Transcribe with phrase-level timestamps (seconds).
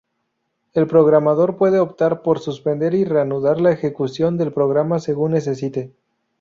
[0.73, 5.93] El programador puede optar por suspender y reanudar la ejecución del programa según necesite.